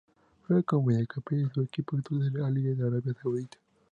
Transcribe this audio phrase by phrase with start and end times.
[0.47, 3.59] Juega como mediocampista y su equipo actual es el Al-Ahli de Arabia Saudita.